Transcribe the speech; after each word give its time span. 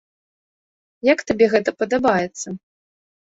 Як 1.09 1.19
табе 1.31 1.45
гэта 1.53 1.69
падабаецца? 1.83 2.47